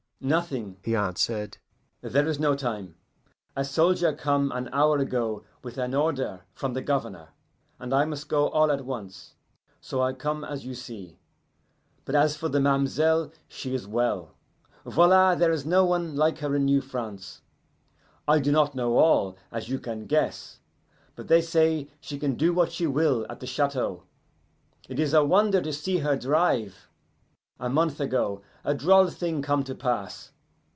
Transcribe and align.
"Nothing," 0.23 0.77
he 0.83 0.95
answered. 0.95 1.57
"There 2.01 2.27
is 2.27 2.39
no 2.39 2.55
time. 2.55 2.93
A 3.55 3.65
soldier 3.65 4.13
come 4.13 4.51
an 4.51 4.69
hour 4.71 4.99
ago 4.99 5.43
with 5.63 5.79
an 5.79 5.95
order 5.95 6.41
from 6.53 6.73
the 6.75 6.83
Governor, 6.83 7.29
and 7.79 7.91
I 7.91 8.05
must 8.05 8.29
go 8.29 8.47
all 8.49 8.71
at 8.71 8.85
once. 8.85 9.33
So 9.79 10.03
I 10.03 10.13
come 10.13 10.43
as 10.43 10.63
you 10.63 10.75
see. 10.75 11.17
But 12.05 12.13
as 12.13 12.35
for 12.37 12.49
the 12.49 12.59
ma'm'selle, 12.59 13.31
she 13.47 13.73
is 13.73 13.87
well. 13.87 14.35
Voila, 14.85 15.33
there 15.33 15.51
is 15.51 15.65
no 15.65 15.85
one 15.85 16.15
like 16.15 16.37
her 16.37 16.53
in 16.55 16.65
New 16.65 16.81
France. 16.81 17.41
I 18.27 18.39
do 18.39 18.51
not 18.51 18.75
know 18.75 18.97
all, 18.99 19.35
as 19.51 19.69
you 19.69 19.79
can 19.79 20.05
guess, 20.05 20.59
but 21.15 21.29
they 21.29 21.41
say 21.41 21.89
she 21.99 22.19
can 22.19 22.35
do 22.35 22.53
what 22.53 22.71
she 22.71 22.85
will 22.85 23.25
at 23.27 23.39
the 23.39 23.47
Chateau. 23.47 24.03
It 24.87 24.99
is 24.99 25.15
a 25.15 25.25
wonder 25.25 25.63
to 25.63 25.73
see 25.73 25.97
her 25.97 26.15
drive. 26.15 26.87
A 27.59 27.69
month 27.69 27.99
ago, 27.99 28.41
a 28.63 28.73
droll 28.73 29.09
thing 29.11 29.43
come 29.43 29.63
to 29.65 29.75
pass. 29.75 30.31